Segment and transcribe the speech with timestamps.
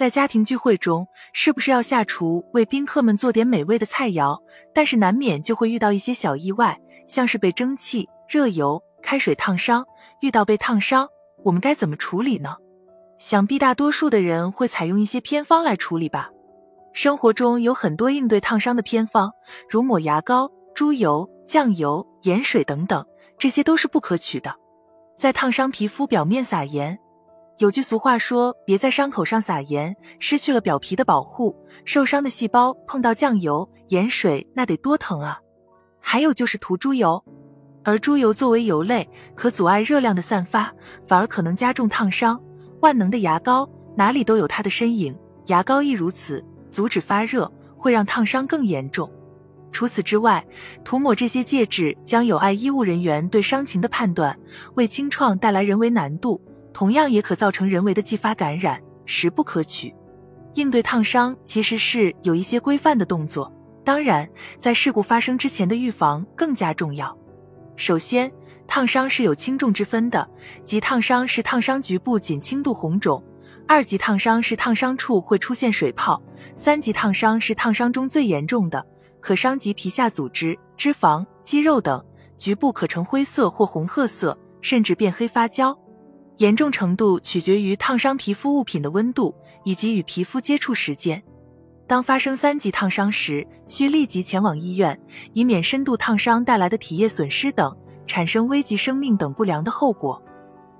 [0.00, 4.40] 在家庭聚会中，是不是要下厨为宾客们做点美味的菜肴？
[4.72, 9.84] 但是难免就会遇到一些小意外，像是被蒸汽、热油、开水烫伤。
[10.22, 11.06] 遇到被烫伤，
[11.44, 12.56] 我们该怎么处理呢？
[13.18, 16.30] 想必大多数的人会采用一些偏方来处理吧。
[16.94, 19.30] 生活中有很多应对烫伤的偏方，
[19.68, 23.04] 如抹牙膏、猪油、酱油、盐水等等，
[23.36, 24.56] 这些都是不可取的。
[25.18, 26.98] 在烫伤皮肤表面撒盐。
[27.60, 35.38] 有句俗话说：“别在伤口上撒盐，失去了表皮的保护，受伤的细胞碰到酱油、盐水，那得多疼啊！”
[36.00, 37.22] 还有就是涂猪油，
[37.84, 42.40] 而猪油作为油类，可阻碍热量的散发，反而可能加重烫伤。
[42.80, 45.14] 万能的牙膏哪里都有它的身影，
[45.48, 49.12] 牙膏亦如此，阻止发热会让烫伤更严重。
[49.70, 50.42] 除此之外，
[50.82, 54.34] 涂抹这些介质将有碍医务人员对伤情的判断，
[54.76, 56.40] 为清创带来人为难度。
[56.72, 59.94] 同样也可造成人为的继发感染，实不可取。
[60.54, 63.52] 应对烫伤其实是有一些规范的动作，
[63.84, 67.16] 当然，在事故发生之前的预防更加重要。
[67.76, 68.30] 首先，
[68.66, 70.28] 烫伤是有轻重之分的，
[70.64, 73.22] 即烫伤是烫伤局部仅轻度红肿，
[73.66, 76.20] 二级烫伤是烫伤处会出现水泡，
[76.56, 78.84] 三级烫伤是烫伤中最严重的，
[79.20, 82.04] 可伤及皮下组织、脂肪、肌肉等，
[82.36, 85.76] 局部可呈灰色或红褐色，甚至变黑发焦。
[86.40, 91.22] 严重程度取决于烫伤皮肤物品的温度以及与皮肤接触时间。
[91.86, 94.98] 当发生三级烫伤时，需立即前往医院，
[95.34, 100.22] 以免深度烫伤带来的体液损失等产生危及生命等不良的后果。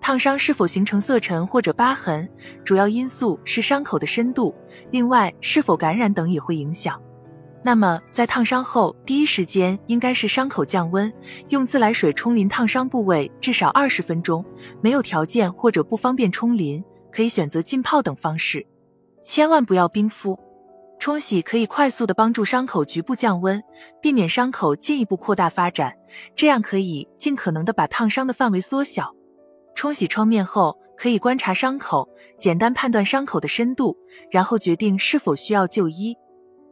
[0.00, 2.30] 烫伤是否形成色沉或者疤痕，
[2.64, 4.54] 主要因素是伤口的深度，
[4.92, 7.02] 另外是否感染等也会影响。
[7.62, 11.12] 那么，在烫伤后第一时间应该是伤口降温，
[11.48, 14.44] 用自来水冲淋烫伤部位至少二十分钟。
[14.80, 18.64] 没有条件或者不方便冲淋，可以选择浸泡等方式，
[19.24, 20.38] 千万不要冰敷。
[21.00, 23.62] 冲洗可以快速的帮助伤口局部降温，
[24.00, 25.94] 避免伤口进一步扩大发展，
[26.34, 29.14] 这样可以尽可能的把烫伤的范围缩小。
[29.74, 33.96] 冲洗创面后，可以观察伤口，简单判断伤口的深度，
[34.30, 36.16] 然后决定是否需要就医。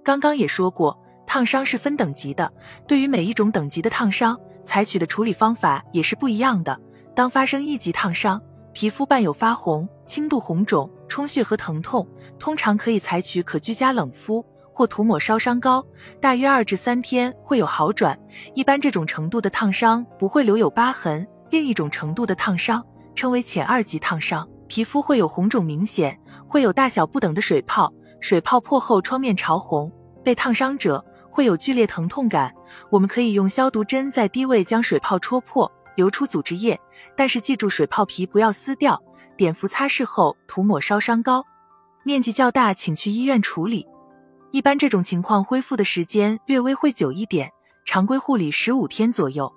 [0.06, 0.96] 刚刚也说过，
[1.26, 2.52] 烫伤是分等级的。
[2.86, 6.80] 对于每一种等级的烫伤，采取的处理方法也是不一样的。
[7.12, 8.40] 当发生一级烫伤，
[8.72, 12.06] 皮肤伴有发红、轻度红肿、充血和疼痛，
[12.38, 15.84] 通常可以采取可居家冷敷或涂抹烧伤膏，
[16.20, 18.16] 大约二至三天会有好转。
[18.54, 21.26] 一般这种程度的烫伤不会留有疤痕。
[21.50, 22.80] 另一种程度的烫伤
[23.16, 27.92] 称为浅二级烫伤，皮肤会有红肿明显，会有大小不等的水泡。
[28.20, 29.92] 水泡破后，创面潮红，
[30.24, 32.52] 被烫伤者会有剧烈疼痛感。
[32.90, 36.78] 我们可以用消毒针在低位将水泡戳破，流出组织液，
[37.16, 39.02] 但是记住水泡皮不要撕掉。
[39.36, 41.44] 碘伏擦拭后涂抹烧伤膏。
[42.04, 43.86] 面积较大，请去医院处理。
[44.50, 47.50] 一般这种情况恢复的时间略微会久一点，
[47.84, 49.52] 常规护理十五天左右。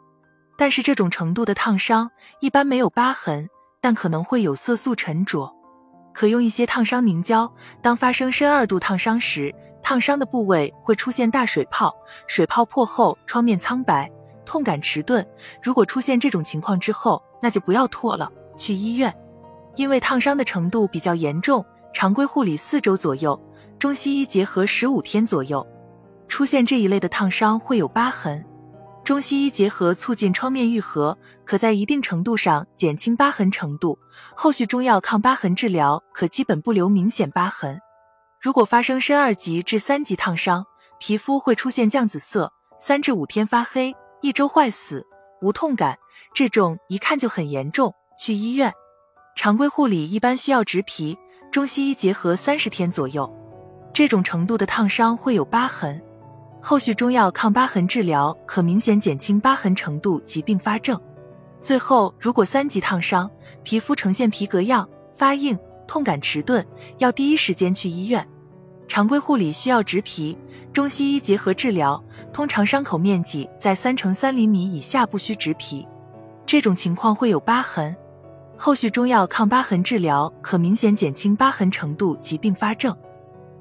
[0.57, 2.11] 但是这种程度的烫伤
[2.41, 3.47] 一般没有疤痕，
[3.79, 5.55] 但可能会有色素沉着。
[6.19, 7.49] 可用一些烫伤凝胶。
[7.81, 11.95] 当发生深二度烫伤时，烫伤的部位会出现大水泡，
[12.27, 14.11] 水泡破后创面苍白，
[14.45, 15.25] 痛感迟钝。
[15.63, 19.15] 如果出现这种情况之后，那就不要拖了，去医院。
[19.77, 23.41] 因为烫伤的程度比较严重，常规护理四周左右，
[23.79, 25.65] 中西医结合十五天左右。
[26.27, 28.43] 出现这一类的烫伤会有疤痕。
[29.09, 33.97] 中西医结合促进创面愈合，可在一定程度上减轻疤痕程度。
[34.35, 37.81] 后续中药抗疤痕治疗可基本不留明显疤痕。
[38.39, 40.63] 如果发生深二级至三级烫伤，
[40.99, 45.03] 皮肤会出现酱紫色，三至五天发黑，一周坏死，
[45.41, 45.97] 无痛感，
[46.35, 48.71] 这种一看就很严重，去医院。
[49.35, 51.17] 常规护理一般需要植皮，
[51.51, 53.27] 中西医结合三十天左右。
[53.91, 55.99] 这种程度的烫伤会有疤痕。
[56.61, 60.99] 后续中药抗疤痕治疗可明显减轻疤痕程度及并发症。
[61.61, 63.29] 最后，如果三级烫伤，
[63.63, 66.65] 皮肤呈现皮革样、发硬、痛感迟钝，
[66.97, 68.27] 要第一时间去医院。
[68.87, 70.37] 常规护理需要植皮，
[70.73, 72.01] 中西医结合治疗，
[72.33, 75.87] 通常伤口面积在三乘三厘米以下不需植皮。
[76.45, 77.95] 这种情况会有疤痕，
[78.57, 82.95] 后续中药抗疤痕治疗可明显减轻疤痕程度及并发症。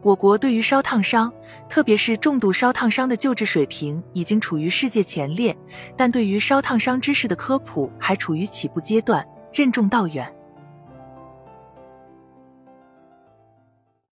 [0.00, 1.33] 我国对于烧烫伤，
[1.69, 5.56] 特别是重度烧烫伤的救治水平已经处于世界前列，
[5.97, 10.33] 但对于烧烫伤知识的科普还处于起步阶段，任重道远。